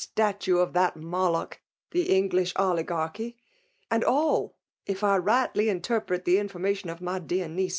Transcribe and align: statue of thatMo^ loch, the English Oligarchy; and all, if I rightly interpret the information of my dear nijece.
statue 0.01 0.57
of 0.57 0.73
thatMo^ 0.73 1.31
loch, 1.31 1.59
the 1.91 2.09
English 2.09 2.53
Oligarchy; 2.55 3.37
and 3.91 4.03
all, 4.03 4.55
if 4.87 5.03
I 5.03 5.15
rightly 5.17 5.69
interpret 5.69 6.25
the 6.25 6.39
information 6.39 6.89
of 6.89 7.01
my 7.01 7.19
dear 7.19 7.47
nijece. 7.47 7.69